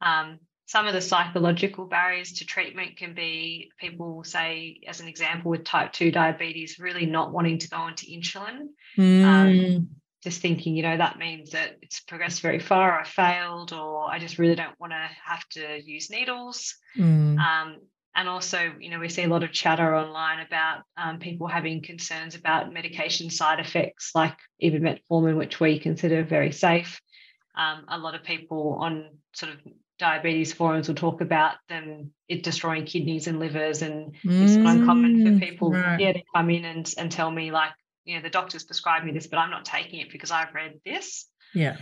[0.01, 5.51] Um, some of the psychological barriers to treatment can be people say, as an example,
[5.51, 8.69] with type 2 diabetes, really not wanting to go into insulin.
[8.99, 9.25] Mm.
[9.25, 9.89] Um,
[10.23, 14.19] just thinking, you know, that means that it's progressed very far, I failed, or I
[14.19, 16.75] just really don't want to have to use needles.
[16.97, 17.39] Mm.
[17.39, 17.77] Um,
[18.17, 21.83] and also, you know, we see a lot of chatter online about um, people having
[21.83, 27.01] concerns about medication side effects, like even metformin, which we consider very safe.
[27.57, 29.61] Um, a lot of people on sort of
[29.99, 35.25] diabetes forums will talk about them it destroying kidneys and livers and mm, it's uncommon
[35.25, 36.01] for people right.
[36.01, 37.71] yeah to come in and, and tell me like
[38.05, 40.81] you know the doctors prescribed me this but i'm not taking it because i've read
[40.85, 41.29] this.
[41.55, 41.77] Yeah.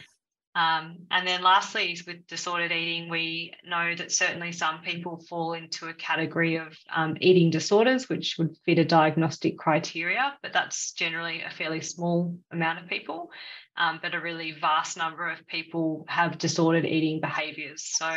[0.54, 5.88] Um, and then lastly with disordered eating we know that certainly some people fall into
[5.88, 11.40] a category of um, eating disorders which would fit a diagnostic criteria but that's generally
[11.40, 13.30] a fairly small amount of people
[13.76, 17.82] um, but a really vast number of people have disordered eating behaviors.
[17.84, 18.10] So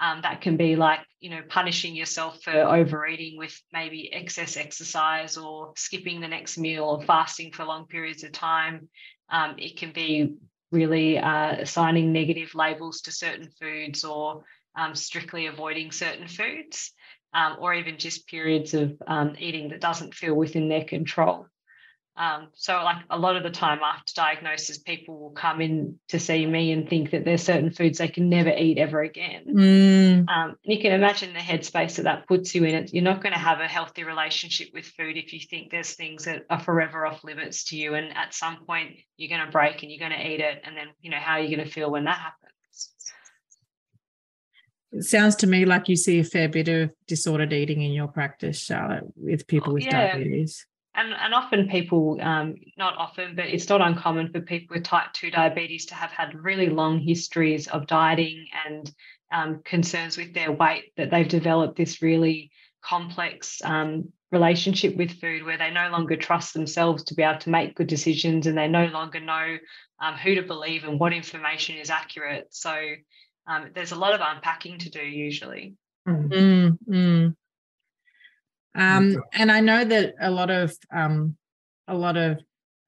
[0.00, 5.36] um, that can be like, you know, punishing yourself for overeating with maybe excess exercise
[5.36, 8.88] or skipping the next meal or fasting for long periods of time.
[9.28, 10.36] Um, it can be
[10.72, 16.92] really uh, assigning negative labels to certain foods or um, strictly avoiding certain foods.
[17.32, 21.46] Um, or even just periods of um, eating that doesn't feel within their control.
[22.20, 26.20] Um, so, like a lot of the time after diagnosis, people will come in to
[26.20, 29.46] see me and think that there's certain foods they can never eat ever again.
[29.48, 30.28] Mm.
[30.28, 32.74] Um, you can imagine the headspace that that puts you in.
[32.74, 35.94] It you're not going to have a healthy relationship with food if you think there's
[35.94, 39.50] things that are forever off limits to you, and at some point you're going to
[39.50, 41.66] break and you're going to eat it, and then you know how are you going
[41.66, 42.90] to feel when that happens?
[44.92, 48.08] It sounds to me like you see a fair bit of disordered eating in your
[48.08, 50.12] practice, Charlotte, with people with yeah.
[50.12, 50.66] diabetes
[51.00, 55.12] and, and often people, um, not often, but it's not uncommon for people with type
[55.14, 58.92] 2 diabetes to have had really long histories of dieting and
[59.32, 62.50] um, concerns with their weight, that they've developed this really
[62.82, 67.50] complex um, relationship with food where they no longer trust themselves to be able to
[67.50, 69.56] make good decisions and they no longer know
[70.00, 72.48] um, who to believe and what information is accurate.
[72.50, 72.76] So
[73.46, 75.74] um, there's a lot of unpacking to do usually.
[76.06, 77.36] Mm, mm.
[78.74, 81.36] Um, and I know that a lot of um,
[81.88, 82.40] a lot of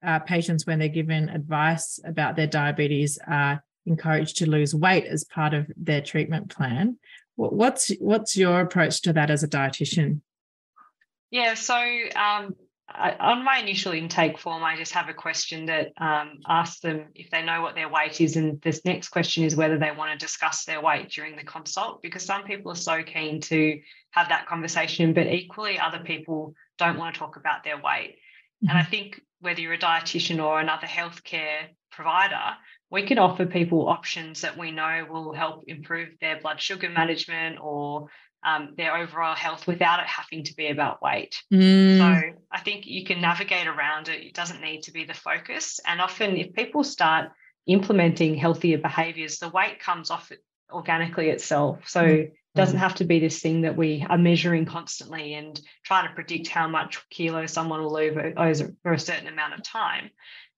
[0.05, 5.23] uh, patients, when they're given advice about their diabetes, are encouraged to lose weight as
[5.23, 6.97] part of their treatment plan.
[7.35, 10.21] What's what's your approach to that as a dietitian?
[11.31, 11.75] Yeah, so
[12.15, 12.55] um,
[12.89, 17.05] I, on my initial intake form, I just have a question that um, asks them
[17.15, 20.11] if they know what their weight is, and this next question is whether they want
[20.11, 23.79] to discuss their weight during the consult, because some people are so keen to
[24.11, 28.17] have that conversation, but equally other people don't want to talk about their weight.
[28.63, 28.69] Mm-hmm.
[28.69, 32.57] And I think whether you're a dietitian or another healthcare provider,
[32.89, 37.59] we can offer people options that we know will help improve their blood sugar management
[37.61, 38.07] or
[38.45, 41.41] um, their overall health without it having to be about weight.
[41.51, 41.97] Mm.
[41.97, 44.21] So I think you can navigate around it.
[44.21, 45.79] It doesn't need to be the focus.
[45.85, 47.31] And often, if people start
[47.65, 50.31] implementing healthier behaviors, the weight comes off
[50.71, 51.87] organically itself.
[51.87, 52.19] So mm.
[52.23, 56.13] it doesn't have to be this thing that we are measuring constantly and trying to
[56.13, 60.09] predict how much kilo someone will lose for a certain amount of time.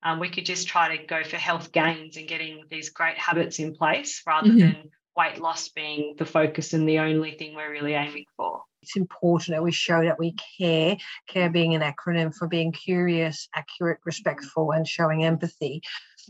[0.02, 3.58] Um, we could just try to go for health gains and getting these great habits
[3.60, 4.60] in place rather mm-hmm.
[4.60, 8.62] than weight loss being the focus and the only thing we're really aiming for.
[8.82, 10.98] It's important that we show that we care,
[11.28, 15.82] care being an acronym for being curious, accurate, respectful, and showing empathy.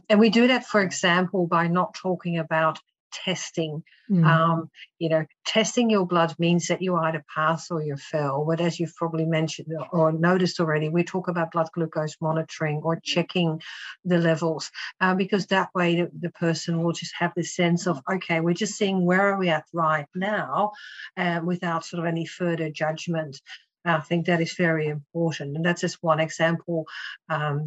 [0.10, 2.80] And we do that, for example, by not talking about
[3.24, 3.84] testing.
[4.10, 4.26] Mm.
[4.26, 8.46] Um, you know, testing your blood means that you either pass or you fail.
[8.48, 13.00] But as you've probably mentioned or noticed already, we talk about blood glucose monitoring or
[13.04, 13.62] checking
[14.04, 14.70] the levels
[15.02, 18.54] uh, because that way the, the, person will just have this sense of, okay, we're
[18.54, 20.72] just seeing where are we at right now
[21.18, 23.40] uh, without sort of any further judgment.
[23.86, 25.56] I think that is very important.
[25.56, 26.86] And that's just one example.
[27.30, 27.64] Um,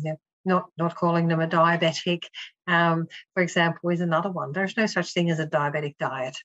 [0.49, 2.25] not not calling them a diabetic,
[2.67, 4.53] um, for example, is another one.
[4.53, 6.37] There's no such thing as a diabetic diet.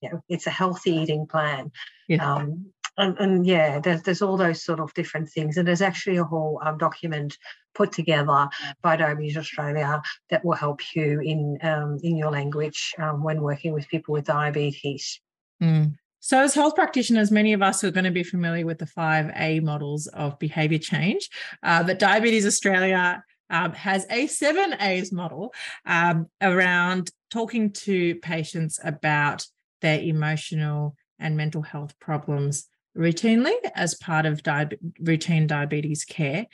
[0.00, 1.72] You know, it's a healthy eating plan.
[2.08, 2.34] Yeah.
[2.34, 5.56] Um, and, and, yeah, there's, there's all those sort of different things.
[5.56, 7.38] And there's actually a whole um, document
[7.74, 8.48] put together
[8.82, 13.72] by Diabetes Australia that will help you in um, in your language um, when working
[13.72, 15.20] with people with diabetes.
[15.62, 15.94] Mm.
[16.20, 19.30] So, as health practitioners, many of us are going to be familiar with the five
[19.36, 21.30] A models of behavior change,
[21.62, 25.52] uh, but Diabetes Australia um, has a seven A's model
[25.84, 29.46] um, around talking to patients about
[29.80, 32.66] their emotional and mental health problems
[32.96, 34.70] routinely as part of di-
[35.00, 36.46] routine diabetes care.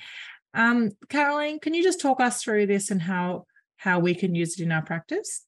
[0.55, 3.47] Um, Caroline, can you just talk us through this and how
[3.77, 5.45] how we can use it in our practice?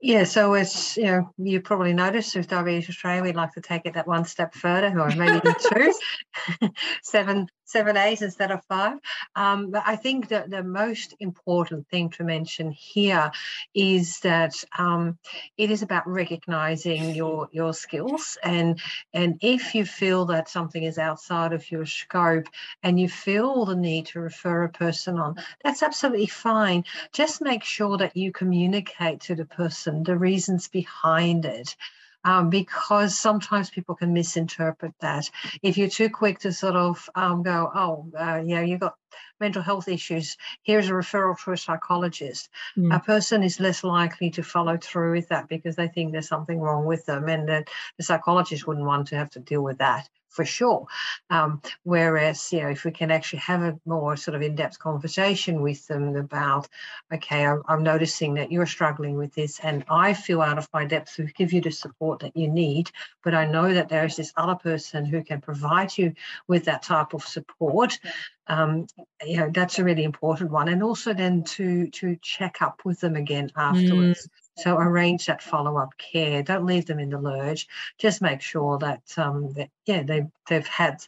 [0.00, 3.86] Yeah, so as you know, you probably noticed with Diabetes Australia, we'd like to take
[3.86, 5.40] it that one step further, or maybe
[5.72, 6.70] two.
[7.02, 8.98] Seven seven A's instead of five.
[9.34, 13.30] Um, but I think that the most important thing to mention here
[13.74, 15.18] is that um,
[15.56, 18.80] it is about recognizing your your skills and
[19.12, 22.46] and if you feel that something is outside of your scope
[22.82, 26.84] and you feel the need to refer a person on, that's absolutely fine.
[27.12, 31.76] Just make sure that you communicate to the person the reasons behind it
[32.24, 35.30] um, because sometimes people can misinterpret that.
[35.62, 38.96] If you're too quick to sort of um, go, oh, uh, yeah, you've got
[39.40, 42.94] mental health issues, here's a referral to a psychologist, mm.
[42.94, 46.58] a person is less likely to follow through with that because they think there's something
[46.60, 47.64] wrong with them and the
[48.02, 50.86] psychologist wouldn't want to have to deal with that for sure.
[51.30, 55.62] Um, whereas, you know, if we can actually have a more sort of in-depth conversation
[55.62, 56.68] with them about,
[57.12, 60.84] okay, I'm, I'm, noticing that you're struggling with this, and I feel out of my
[60.86, 62.90] depth to give you the support that you need,
[63.22, 66.14] but I know that there is this other person who can provide you
[66.48, 67.98] with that type of support.
[68.46, 68.86] Um,
[69.24, 73.00] you know, that's a really important one, and also then to to check up with
[73.00, 74.26] them again afterwards.
[74.26, 74.43] Mm.
[74.56, 76.42] So arrange that follow-up care.
[76.42, 77.66] Don't leave them in the lurch.
[77.98, 81.04] Just make sure that um that yeah they they've had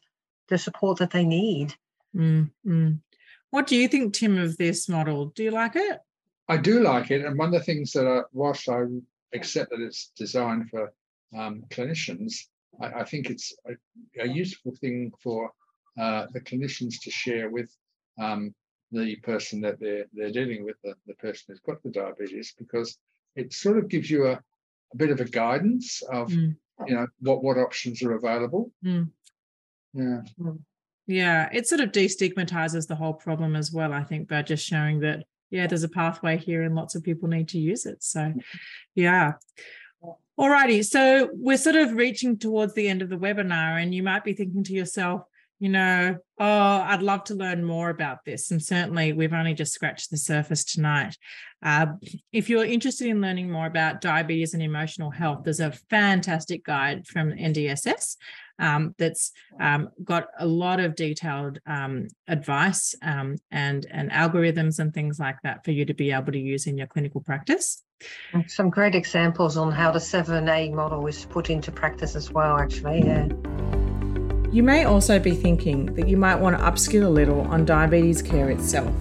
[0.48, 1.74] the support that they need.
[2.14, 2.92] Mm-hmm.
[3.50, 5.26] What do you think, Tim, of this model?
[5.26, 6.00] Do you like it?
[6.48, 8.82] I do like it, and one of the things that, I, whilst I
[9.32, 10.92] accept that it's designed for
[11.36, 12.34] um, clinicians,
[12.80, 15.50] I, I, think it's a, a, useful thing for
[15.98, 17.68] uh, the clinicians to share with
[18.20, 18.54] um,
[18.92, 22.96] the person that they're they're dealing with, the, the person who's got the diabetes, because
[23.36, 26.54] it sort of gives you a, a bit of a guidance of mm.
[26.86, 29.08] you know what what options are available mm.
[29.94, 30.58] yeah mm.
[31.06, 35.00] yeah it sort of destigmatizes the whole problem as well i think by just showing
[35.00, 38.32] that yeah there's a pathway here and lots of people need to use it so
[38.94, 39.32] yeah
[40.38, 44.22] Alrighty, so we're sort of reaching towards the end of the webinar, and you might
[44.22, 45.22] be thinking to yourself,
[45.58, 48.50] you know, oh, I'd love to learn more about this.
[48.50, 51.16] And certainly, we've only just scratched the surface tonight.
[51.62, 51.86] Uh,
[52.32, 57.06] if you're interested in learning more about diabetes and emotional health, there's a fantastic guide
[57.06, 58.16] from NDSS
[58.58, 64.92] um, that's um, got a lot of detailed um, advice um, and, and algorithms and
[64.92, 67.82] things like that for you to be able to use in your clinical practice.
[68.46, 73.02] Some great examples on how the 7A model is put into practice as well, actually.
[73.02, 73.75] Yeah.
[74.52, 78.22] You may also be thinking that you might want to upskill a little on diabetes
[78.22, 78.94] care itself.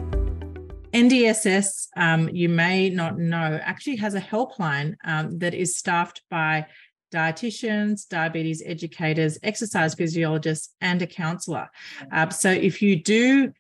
[0.92, 6.66] NDSS, um, you may not know, actually has a helpline um, that is staffed by
[7.12, 11.68] dietitians, diabetes educators, exercise physiologists, and a counsellor.
[12.12, 13.52] Uh, so if you do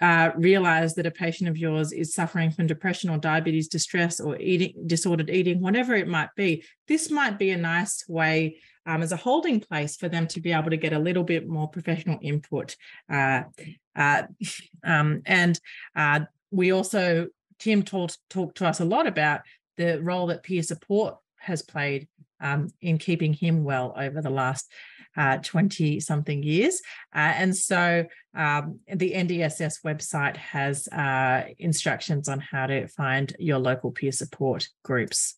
[0.00, 4.36] uh, realize that a patient of yours is suffering from depression or diabetes distress or
[4.38, 9.12] eating disordered eating, whatever it might be, this might be a nice way um, as
[9.12, 12.18] a holding place for them to be able to get a little bit more professional
[12.22, 12.76] input.
[13.10, 13.42] Uh,
[13.96, 14.24] uh,
[14.84, 15.58] um, and
[15.96, 16.20] uh,
[16.50, 17.28] we also,
[17.58, 19.42] Tim talked talked to us a lot about
[19.76, 22.08] the role that peer support has played
[22.44, 24.70] um, in keeping him well over the last
[25.42, 26.80] 20 uh, something years.
[27.14, 28.04] Uh, and so
[28.36, 34.68] um, the NDSS website has uh, instructions on how to find your local peer support
[34.82, 35.36] groups.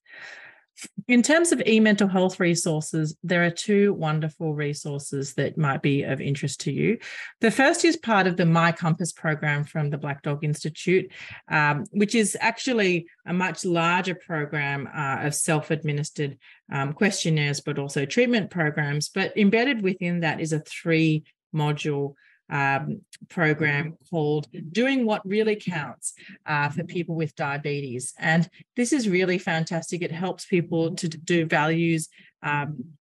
[1.09, 6.21] In terms of e-mental health resources, there are two wonderful resources that might be of
[6.21, 6.99] interest to you.
[7.41, 11.11] The first is part of the My Compass program from the Black Dog Institute,
[11.49, 16.37] um, which is actually a much larger program uh, of self-administered
[16.73, 19.09] um, questionnaires, but also treatment programs.
[19.09, 21.25] But embedded within that is a three
[21.55, 22.15] module
[22.51, 26.15] um, program called Doing What Really Counts
[26.47, 28.15] uh, for people with diabetes.
[28.19, 30.03] And this is really fantastic.
[30.03, 32.09] It helps people to do values.
[32.43, 32.97] Um,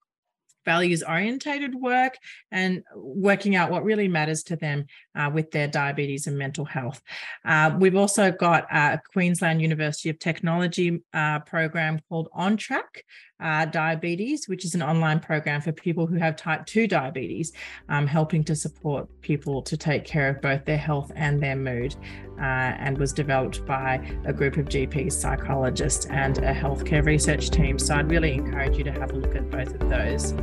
[0.66, 2.18] values orientated work
[2.52, 4.86] and working out what really matters to them
[5.16, 7.02] uh, with their diabetes and mental health.
[7.46, 13.04] Uh, we've also got a Queensland University of Technology uh, program called On Track,
[13.42, 17.54] uh, diabetes, which is an online program for people who have type 2 diabetes,
[17.90, 21.96] um, helping to support people to take care of both their health and their mood,
[22.38, 27.78] uh, and was developed by a group of GPs, psychologists, and a healthcare research team.
[27.78, 30.34] So I'd really encourage you to have a look at both of those.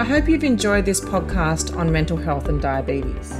[0.00, 3.32] I hope you've enjoyed this podcast on mental health and diabetes.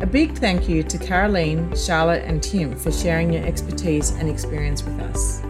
[0.00, 4.82] A big thank you to Caroline, Charlotte, and Tim for sharing your expertise and experience
[4.82, 5.42] with us.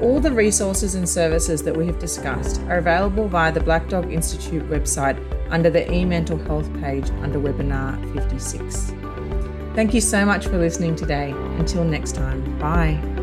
[0.00, 4.10] All the resources and services that we have discussed are available via the Black Dog
[4.10, 5.18] Institute website
[5.50, 8.92] under the eMental Health page under webinar 56.
[9.74, 11.32] Thank you so much for listening today.
[11.58, 13.19] Until next time, bye.